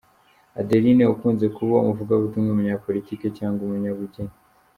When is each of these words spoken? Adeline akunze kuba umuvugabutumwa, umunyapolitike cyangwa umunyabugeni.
Adeline 0.59 1.03
akunze 1.13 1.45
kuba 1.57 1.75
umuvugabutumwa, 1.83 2.49
umunyapolitike 2.51 3.27
cyangwa 3.37 3.59
umunyabugeni. 3.63 4.33